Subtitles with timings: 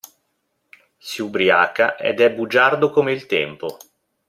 [0.97, 3.77] Si ubriaca, ed è bugiardo come il tempo.